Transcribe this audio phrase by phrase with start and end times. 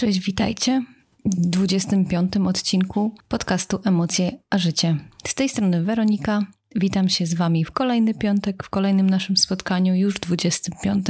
[0.00, 0.84] Cześć, witajcie
[1.24, 4.96] w 25 odcinku podcastu Emocje a Życie.
[5.26, 6.46] Z tej strony Weronika.
[6.76, 11.06] Witam się z Wami w kolejny piątek, w kolejnym naszym spotkaniu, już 25.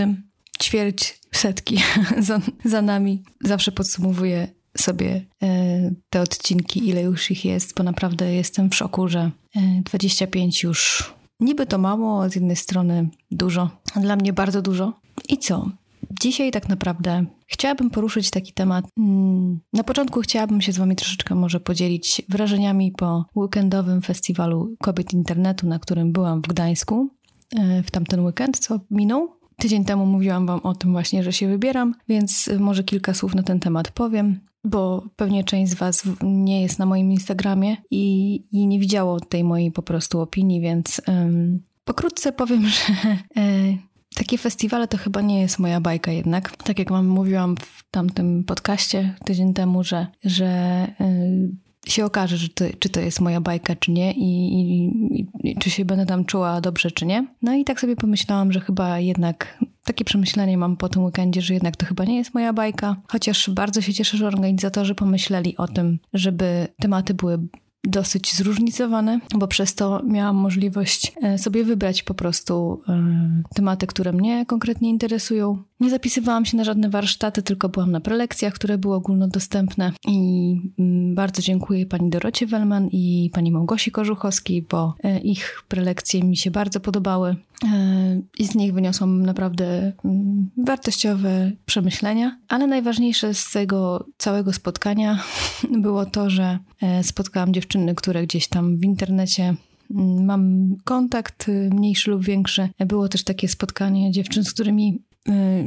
[0.62, 1.78] Ćwierć setki
[2.18, 3.22] za, za nami.
[3.44, 4.48] Zawsze podsumowuję
[4.78, 9.60] sobie e, te odcinki, ile już ich jest, bo naprawdę jestem w szoku, że e,
[9.84, 11.10] 25 już
[11.40, 13.70] niby to mało, a z jednej strony dużo.
[13.96, 15.00] Dla mnie bardzo dużo.
[15.28, 15.70] I co?
[16.20, 18.84] Dzisiaj tak naprawdę chciałabym poruszyć taki temat.
[18.98, 25.12] Mm, na początku chciałabym się z Wami troszeczkę może podzielić wrażeniami po weekendowym festiwalu kobiet
[25.12, 27.10] internetu, na którym byłam w Gdańsku
[27.56, 29.28] e, w tamten weekend, co minął.
[29.56, 33.42] Tydzień temu mówiłam Wam o tym właśnie, że się wybieram, więc może kilka słów na
[33.42, 38.66] ten temat powiem, bo pewnie część z Was nie jest na moim Instagramie i, i
[38.66, 42.82] nie widziało tej mojej po prostu opinii, więc um, pokrótce powiem, że.
[43.36, 43.89] E,
[44.20, 46.56] takie festiwale to chyba nie jest moja bajka jednak.
[46.56, 52.48] Tak jak wam mówiłam w tamtym podcaście tydzień temu, że, że yy, się okaże, że
[52.48, 54.90] to, czy to jest moja bajka, czy nie i, i,
[55.44, 57.26] i, czy się będę tam czuła dobrze, czy nie.
[57.42, 61.54] No i tak sobie pomyślałam, że chyba jednak takie przemyślenie mam po tym weekendzie, że
[61.54, 62.96] jednak to chyba nie jest moja bajka.
[63.08, 67.38] Chociaż bardzo się cieszę, że organizatorzy pomyśleli o tym, żeby tematy były
[67.84, 74.12] dosyć zróżnicowane, bo przez to miałam możliwość e, sobie wybrać po prostu e, tematy, które
[74.12, 75.62] mnie konkretnie interesują.
[75.80, 79.92] Nie zapisywałam się na żadne warsztaty, tylko byłam na prelekcjach, które były ogólnodostępne.
[80.08, 86.22] I mm, bardzo dziękuję pani Dorocie Wellman i pani Małgosi Korzuchowskiej, bo e, ich prelekcje
[86.22, 87.36] mi się bardzo podobały.
[88.38, 95.22] I z nich wyniosłam naprawdę mm, wartościowe przemyślenia, ale najważniejsze z tego całego spotkania
[95.82, 96.58] było to, że
[97.02, 99.54] spotkałam dziewczyny które gdzieś tam w internecie
[99.90, 102.68] mm, mam kontakt, y, mniejszy lub większy.
[102.86, 105.02] Było też takie spotkanie dziewczyn, z którymi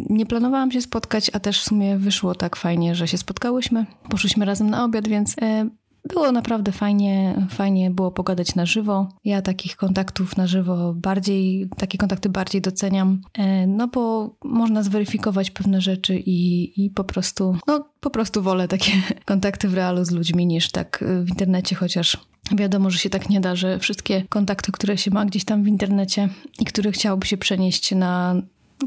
[0.09, 3.85] nie planowałam się spotkać, a też w sumie wyszło tak fajnie, że się spotkałyśmy.
[4.09, 5.69] Poszliśmy razem na obiad, więc y,
[6.09, 9.09] było naprawdę fajnie, fajnie było pogadać na żywo.
[9.25, 13.21] Ja takich kontaktów na żywo bardziej, takie kontakty bardziej doceniam,
[13.67, 18.91] no bo można zweryfikować pewne rzeczy i, i po prostu, no po prostu wolę takie
[19.25, 22.17] kontakty w realu z ludźmi niż tak w internecie, chociaż
[22.51, 25.67] wiadomo, że się tak nie da, że wszystkie kontakty, które się ma gdzieś tam w
[25.67, 28.35] internecie i które chciałoby się przenieść na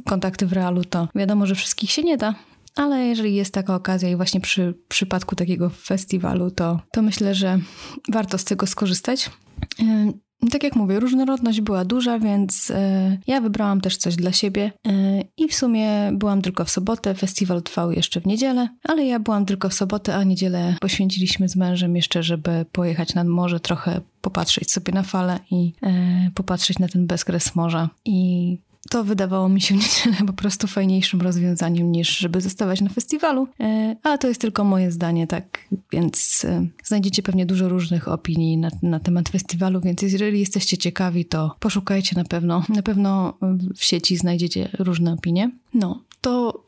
[0.02, 2.34] kontakty w realu, to wiadomo, że wszystkich się nie da.
[2.76, 7.58] Ale jeżeli jest taka okazja i właśnie przy przypadku takiego festiwalu, to, to myślę, że
[8.12, 9.30] warto z tego skorzystać.
[10.50, 14.90] Tak jak mówię, różnorodność była duża, więc e, ja wybrałam też coś dla siebie e,
[15.36, 17.14] i w sumie byłam tylko w sobotę.
[17.14, 21.56] Festiwal trwał jeszcze w niedzielę, ale ja byłam tylko w sobotę, a niedzielę poświęciliśmy z
[21.56, 26.88] mężem jeszcze, żeby pojechać nad morze, trochę popatrzeć sobie na fale i e, popatrzeć na
[26.88, 27.88] ten bezkres morza.
[28.04, 28.58] I
[28.90, 33.48] to wydawało mi się w niedzielę po prostu fajniejszym rozwiązaniem niż żeby zostawać na festiwalu,
[33.60, 35.58] e, ale to jest tylko moje zdanie, tak,
[35.92, 41.24] więc e, znajdziecie pewnie dużo różnych opinii na, na temat festiwalu, więc jeżeli jesteście ciekawi,
[41.24, 43.34] to poszukajcie na pewno, na pewno
[43.76, 45.50] w sieci znajdziecie różne opinie.
[45.74, 46.62] No, to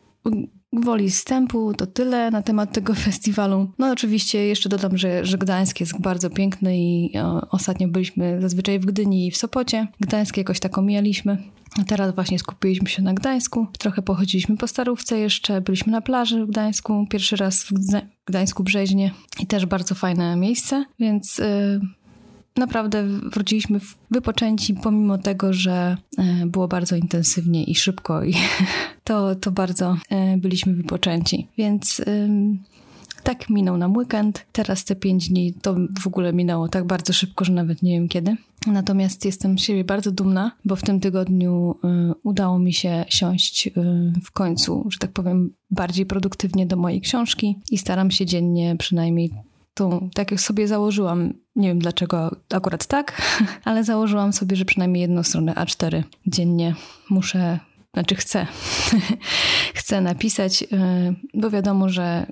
[0.72, 3.70] Gwoli wstępu to tyle na temat tego festiwalu.
[3.78, 8.78] No oczywiście jeszcze dodam, że, że Gdańsk jest bardzo piękny i o, ostatnio byliśmy zazwyczaj
[8.78, 9.86] w Gdyni i w Sopocie.
[10.00, 11.38] Gdańsk jakoś tak omijaliśmy.
[11.86, 13.66] Teraz właśnie skupiliśmy się na Gdańsku.
[13.78, 17.72] Trochę pochodziliśmy po Starówce jeszcze, byliśmy na plaży w Gdańsku, pierwszy raz w
[18.26, 21.38] Gdańsku Brzeźnie i też bardzo fajne miejsce, więc...
[21.38, 21.80] Yy,
[22.58, 23.80] naprawdę wróciliśmy
[24.10, 28.34] wypoczęci, pomimo tego, że e, było bardzo intensywnie i szybko, i
[29.04, 31.46] to, to bardzo e, byliśmy wypoczęci.
[31.58, 32.02] Więc
[33.28, 34.46] tak minął nam weekend.
[34.52, 38.08] Teraz te pięć dni to w ogóle minęło tak bardzo szybko, że nawet nie wiem
[38.08, 38.36] kiedy.
[38.66, 43.66] Natomiast jestem z siebie bardzo dumna, bo w tym tygodniu y, udało mi się siąść
[43.66, 43.72] y,
[44.24, 49.30] w końcu, że tak powiem, bardziej produktywnie do mojej książki i staram się dziennie przynajmniej
[49.74, 53.22] tą, tak jak sobie założyłam, nie wiem dlaczego akurat tak,
[53.64, 56.74] ale założyłam sobie, że przynajmniej jedną stronę A4 dziennie
[57.10, 57.58] muszę,
[57.94, 58.46] znaczy chcę,
[59.80, 60.66] chcę napisać, y,
[61.34, 62.26] bo wiadomo, że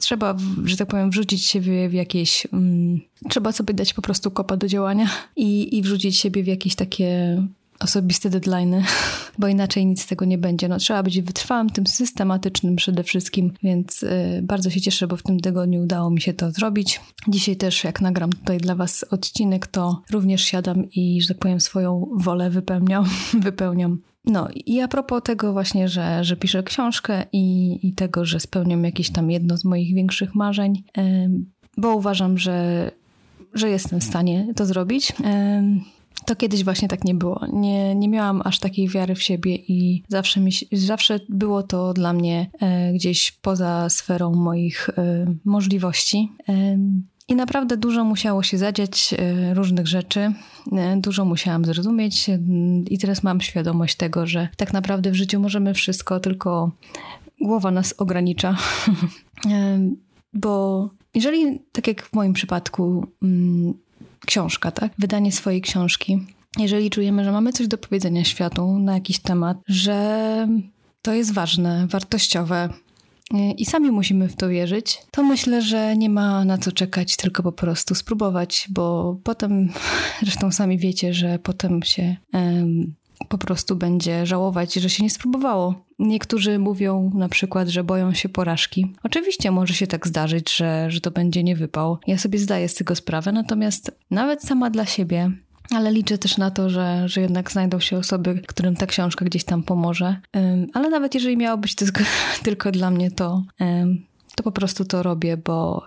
[0.00, 2.46] trzeba, że tak powiem, wrzucić siebie w jakieś.
[2.52, 6.74] Um, trzeba sobie dać po prostu kopa do działania i, i wrzucić siebie w jakieś
[6.74, 7.38] takie
[7.80, 8.82] osobiste deadline'y,
[9.38, 10.68] bo inaczej nic z tego nie będzie.
[10.68, 15.22] No, trzeba być wytrwałym, tym systematycznym przede wszystkim, więc y, bardzo się cieszę, bo w
[15.22, 17.00] tym tygodniu udało mi się to zrobić.
[17.28, 21.60] Dzisiaj też, jak nagram tutaj dla Was odcinek, to również siadam i, że tak powiem,
[21.60, 23.04] swoją wolę wypełniam,
[23.40, 23.98] wypełniam
[24.28, 28.84] no i a propos tego właśnie, że, że piszę książkę i, i tego, że spełniam
[28.84, 30.84] jakieś tam jedno z moich większych marzeń,
[31.76, 32.90] bo uważam, że,
[33.54, 35.12] że jestem w stanie to zrobić
[36.26, 37.40] to kiedyś właśnie tak nie było.
[37.52, 42.12] Nie, nie miałam aż takiej wiary w siebie i zawsze, mi, zawsze było to dla
[42.12, 46.28] mnie e, gdzieś poza sferą moich e, możliwości.
[47.28, 50.32] I naprawdę dużo musiało się zadziać e, różnych rzeczy,
[50.72, 52.38] e, dużo musiałam zrozumieć e,
[52.90, 56.70] i teraz mam świadomość tego, że tak naprawdę w życiu możemy wszystko, tylko
[57.40, 58.56] głowa nas ogranicza.
[60.34, 63.74] Bo jeżeli, tak jak w moim przypadku, mm,
[64.26, 64.92] książka, tak?
[64.98, 66.26] Wydanie swojej książki,
[66.58, 70.48] jeżeli czujemy, że mamy coś do powiedzenia światu na jakiś temat, że
[71.02, 72.68] to jest ważne, wartościowe,
[73.56, 77.42] i sami musimy w to wierzyć, to myślę, że nie ma na co czekać, tylko
[77.42, 79.68] po prostu spróbować, bo potem,
[80.22, 82.94] zresztą sami wiecie, że potem się um,
[83.28, 85.84] po prostu będzie żałować, że się nie spróbowało.
[85.98, 88.94] Niektórzy mówią na przykład, że boją się porażki.
[89.02, 91.98] Oczywiście może się tak zdarzyć, że, że to będzie niewypał.
[92.06, 95.30] Ja sobie zdaję z tego sprawę, natomiast nawet sama dla siebie
[95.70, 99.44] ale liczę też na to, że, że jednak znajdą się osoby, którym ta książka gdzieś
[99.44, 100.16] tam pomoże.
[100.74, 101.86] Ale nawet jeżeli miało być to
[102.44, 103.42] tylko dla mnie, to,
[104.36, 105.82] to po prostu to robię, bo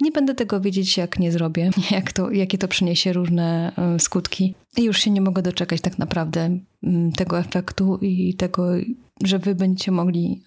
[0.00, 4.54] nie będę tego wiedzieć, jak nie zrobię, jak to, jakie to przyniesie różne skutki.
[4.76, 6.58] I już się nie mogę doczekać tak naprawdę
[7.16, 8.66] tego efektu i tego,
[9.24, 10.42] że wy będziecie mogli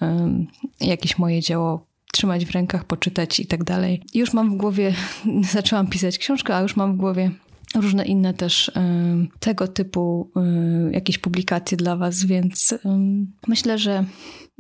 [0.82, 4.02] jakieś moje dzieło trzymać w rękach, poczytać i tak dalej.
[4.14, 4.94] Już mam w głowie,
[5.54, 7.32] zaczęłam pisać książkę, a już mam w głowie
[7.76, 8.72] różne inne też
[9.40, 10.32] tego typu
[10.92, 12.76] jakieś publikacje dla Was, więc
[13.48, 14.06] myślę, że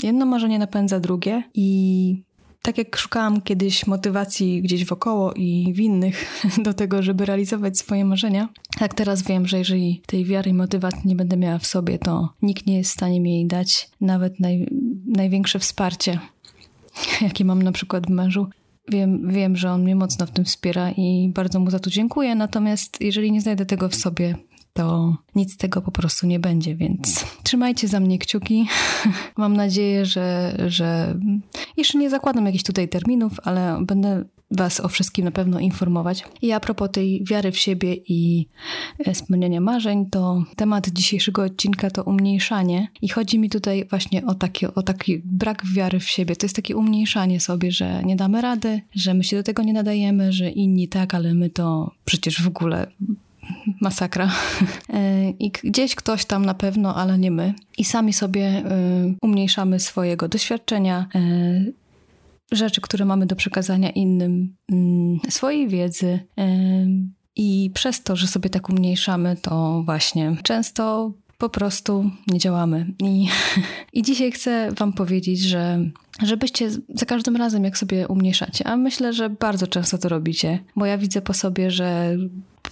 [0.04, 2.24] jedno marzenie napędza drugie i
[2.64, 8.06] tak jak szukałam kiedyś motywacji gdzieś wokoło i w innych do tego, żeby realizować swoje
[8.06, 8.50] marzenia,
[8.80, 12.34] tak teraz wiem, że jeżeli tej wiary i motywacji nie będę miała w sobie, to
[12.42, 14.68] nikt nie jest w stanie mi jej dać, nawet naj,
[15.06, 16.20] największe wsparcie,
[17.22, 18.48] jakie mam na przykład w mężu,
[18.88, 22.36] Wiem, wiem, że on mnie mocno w tym wspiera i bardzo mu za to dziękuję.
[22.36, 24.36] Natomiast jeżeli nie znajdę tego w sobie,
[24.74, 28.68] to nic z tego po prostu nie będzie, więc trzymajcie za mnie kciuki.
[29.38, 31.20] Mam nadzieję, że, że
[31.78, 34.26] jeszcze nie zakładam jakichś tutaj terminów, ale będę
[34.58, 36.24] Was o wszystkim na pewno informować.
[36.42, 38.48] I a propos tej wiary w siebie i
[39.06, 42.88] e, spełniania marzeń, to temat dzisiejszego odcinka to umniejszanie.
[43.02, 46.36] I chodzi mi tutaj właśnie o taki, o taki brak wiary w siebie.
[46.36, 49.74] To jest takie umniejszanie sobie, że nie damy rady, że my się do tego nie
[49.74, 52.88] nadajemy, że inni tak, ale my to przecież w ogóle
[53.82, 54.32] masakra.
[54.94, 57.54] E, I gdzieś ktoś tam na pewno, ale nie my.
[57.78, 58.64] I sami sobie e,
[59.22, 61.08] umniejszamy swojego doświadczenia,
[62.56, 66.20] rzeczy, które mamy do przekazania innym, mm, swojej wiedzy.
[67.36, 72.86] I przez to, że sobie tak umniejszamy, to właśnie często po prostu nie działamy.
[73.00, 73.28] I,
[73.94, 75.80] i dzisiaj chcę Wam powiedzieć, że
[76.24, 80.86] żebyście za każdym razem, jak sobie umniejszacie, a myślę, że bardzo często to robicie, bo
[80.86, 82.18] ja widzę po sobie, że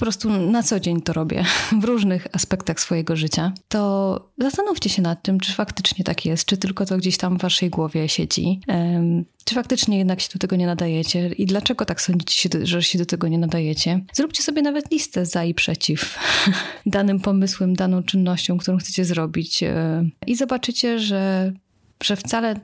[0.06, 1.46] prostu na co dzień to robię
[1.82, 6.58] w różnych aspektach swojego życia, to zastanówcie się nad tym, czy faktycznie tak jest, czy
[6.58, 10.56] tylko to gdzieś tam w waszej głowie siedzi, um, czy faktycznie jednak się do tego
[10.56, 14.00] nie nadajecie i dlaczego tak sądzicie, że się do tego nie nadajecie.
[14.14, 16.20] Zróbcie sobie nawet listę za i przeciw
[16.86, 21.54] danym pomysłem, daną czynnością, którą chcecie zrobić e, i zobaczycie, że
[22.04, 22.56] że wcale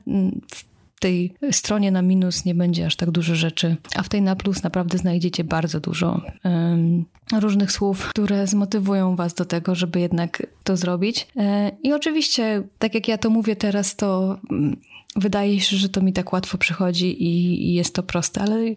[0.54, 0.64] w
[0.98, 4.62] tej stronie na minus nie będzie aż tak dużo rzeczy, a w tej na plus
[4.62, 7.04] naprawdę znajdziecie bardzo dużo um,
[7.40, 11.28] różnych słów, które zmotywują Was do tego, żeby jednak to zrobić.
[11.36, 14.76] E, I oczywiście, tak jak ja to mówię teraz, to mm,
[15.16, 18.74] wydaje się, że to mi tak łatwo przychodzi i, i jest to proste, ale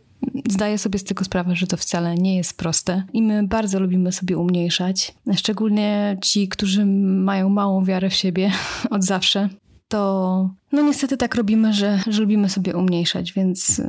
[0.49, 4.11] Zdaję sobie z tego sprawę, że to wcale nie jest proste i my bardzo lubimy
[4.11, 8.51] sobie umniejszać, szczególnie ci, którzy mają małą wiarę w siebie
[8.89, 9.49] od zawsze
[9.91, 13.81] to no niestety tak robimy, że, że lubimy sobie umniejszać, więc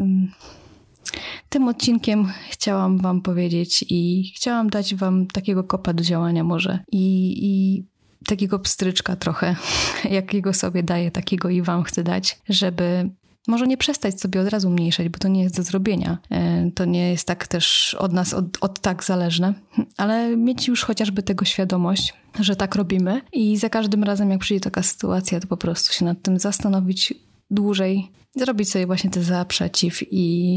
[1.49, 7.35] tym odcinkiem chciałam Wam powiedzieć i chciałam dać Wam takiego kopa do działania może i,
[7.43, 7.85] i
[8.27, 9.57] takiego pstryczka trochę,
[10.19, 13.11] jakiego sobie daję, takiego i Wam chcę dać, żeby
[13.49, 16.19] może nie przestać sobie od razu mniejszać, bo to nie jest do zrobienia.
[16.31, 19.55] E, to nie jest tak też od nas, od, od tak zależne,
[19.97, 24.61] ale mieć już chociażby tego świadomość, że tak robimy i za każdym razem, jak przyjdzie
[24.61, 27.15] taka sytuacja, to po prostu się nad tym zastanowić
[27.51, 30.57] dłużej, zrobić sobie właśnie te za, przeciw i,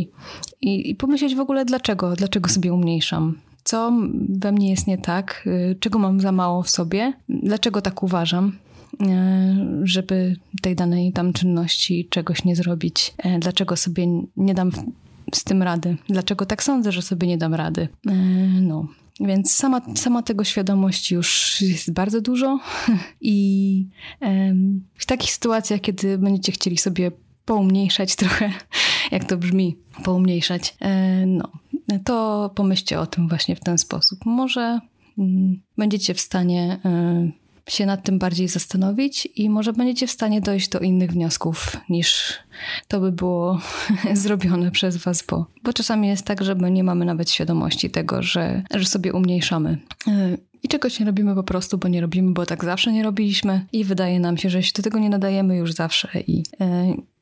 [0.62, 3.40] i, i pomyśleć w ogóle dlaczego, dlaczego sobie umniejszam.
[3.64, 3.94] Co
[4.30, 8.58] we mnie jest nie tak, y, czego mam za mało w sobie, dlaczego tak uważam,
[9.84, 13.14] żeby tej danej tam czynności czegoś nie zrobić.
[13.18, 14.72] E, dlaczego sobie nie dam
[15.34, 15.98] z tym rady?
[16.10, 17.88] Dlaczego tak sądzę, że sobie nie dam rady?
[18.08, 18.14] E,
[18.62, 18.88] no.
[19.20, 22.60] Więc sama, sama tego świadomość już jest bardzo dużo
[23.22, 23.88] i
[24.96, 27.12] w takich sytuacjach, kiedy będziecie chcieli sobie
[27.46, 28.52] poumniejszać trochę,
[29.12, 30.78] jak to brzmi, poumniejszać,
[31.28, 31.52] no,
[32.06, 34.20] to pomyślcie o tym właśnie w ten sposób.
[34.26, 34.80] Może
[35.18, 36.80] mm, będziecie w stanie
[37.70, 42.34] się nad tym bardziej zastanowić i może będziecie w stanie dojść do innych wniosków niż
[42.88, 43.60] to by było
[44.14, 48.24] zrobione przez was, bo, bo czasami jest tak, że my nie mamy nawet świadomości tego,
[48.24, 49.78] że, że sobie umniejszamy.
[50.08, 53.66] Y, I czegoś nie robimy po prostu, bo nie robimy, bo tak zawsze nie robiliśmy
[53.72, 56.44] i wydaje nam się, że się do tego nie nadajemy już zawsze i,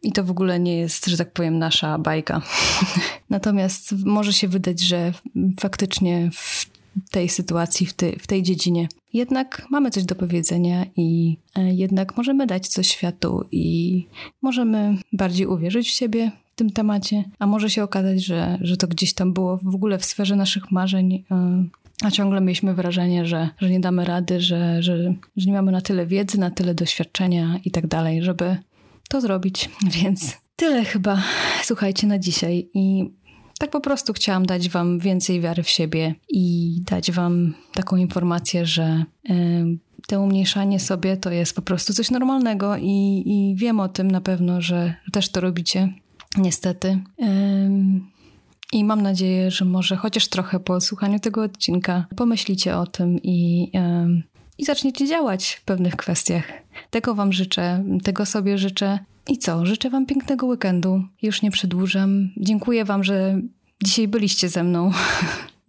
[0.04, 2.42] i to w ogóle nie jest, że tak powiem, nasza bajka.
[3.30, 5.14] Natomiast może się wydać, że
[5.60, 6.62] faktycznie w
[7.12, 12.18] tej sytuacji, w, ty, w tej dziedzinie jednak mamy coś do powiedzenia i e, jednak
[12.18, 14.08] możemy dać coś światu i
[14.42, 18.88] możemy bardziej uwierzyć w siebie w tym temacie, a może się okazać, że, że to
[18.88, 21.24] gdzieś tam było w ogóle w sferze naszych marzeń.
[21.32, 21.64] E,
[22.04, 25.82] a ciągle mieliśmy wrażenie, że, że nie damy rady, że, że, że nie mamy na
[25.82, 28.58] tyle wiedzy, na tyle doświadczenia i tak dalej, żeby
[29.10, 29.70] to zrobić.
[30.04, 31.24] Więc tyle chyba,
[31.64, 32.70] słuchajcie, na dzisiaj.
[32.74, 33.12] I
[33.60, 38.66] tak po prostu chciałam dać Wam więcej wiary w siebie i dać Wam taką informację,
[38.66, 39.34] że y,
[40.08, 44.22] te umniejszanie sobie to jest po prostu coś normalnego i, i wiem o tym na
[44.22, 45.94] pewno, że też to robicie.
[46.38, 46.88] Niestety.
[47.22, 48.14] Y,
[48.74, 53.72] i mam nadzieję, że może chociaż trochę po słuchaniu tego odcinka pomyślicie o tym i,
[54.58, 56.44] i zaczniecie działać w pewnych kwestiach.
[56.90, 59.00] Tego Wam życzę, tego sobie życzę.
[59.27, 59.65] I co?
[59.65, 61.03] Życzę Wam pięknego weekendu.
[61.22, 62.30] Już nie przedłużam.
[62.38, 63.42] Dziękuję Wam, że
[63.84, 64.92] dzisiaj byliście ze mną.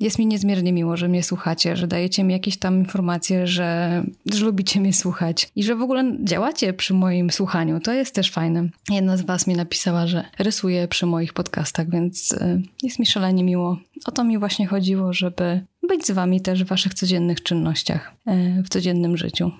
[0.01, 4.45] Jest mi niezmiernie miło, że mnie słuchacie, że dajecie mi jakieś tam informacje, że, że
[4.45, 7.81] lubicie mnie słuchać i że w ogóle działacie przy moim słuchaniu.
[7.81, 8.69] To jest też fajne.
[8.91, 13.45] Jedna z Was mi napisała, że rysuje przy moich podcastach, więc y, jest mi szalenie
[13.45, 13.79] miło.
[14.05, 18.15] O to mi właśnie chodziło, żeby być z Wami też w Waszych codziennych czynnościach,
[18.59, 19.51] y, w codziennym życiu.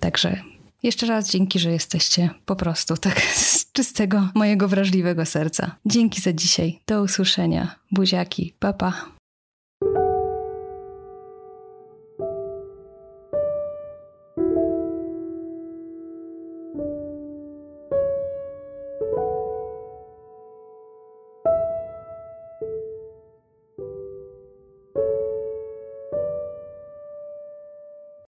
[0.00, 0.40] Także
[0.86, 5.76] jeszcze raz dzięki, że jesteście po prostu tak z czystego mojego wrażliwego serca.
[5.86, 6.80] Dzięki za dzisiaj.
[6.86, 7.74] Do usłyszenia.
[7.90, 8.54] Buziaki.
[8.58, 8.92] Papa.
[8.92, 9.15] Pa.